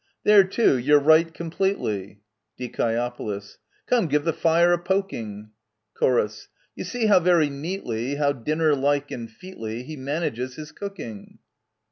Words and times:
There, 0.23 0.43
too, 0.43 0.79
you're 0.79 0.97
right 0.97 1.31
completely! 1.31 2.21
Die. 2.57 3.49
Come, 3.85 4.07
give 4.07 4.23
the 4.23 4.33
fire 4.33 4.73
a 4.73 4.79
poking! 4.79 5.51
Chor. 5.93 6.27
You 6.75 6.83
see 6.83 7.05
how 7.05 7.19
very 7.19 7.51
neatly 7.51 8.15
How 8.15 8.31
dinner 8.31 8.73
like 8.75 9.11
and 9.11 9.29
featly 9.29 9.83
He 9.83 9.95
manages 9.95 10.55
his 10.55 10.71
cooking 10.71 11.37